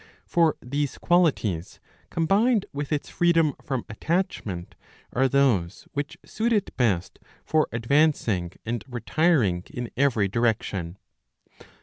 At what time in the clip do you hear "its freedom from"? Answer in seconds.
2.91-3.85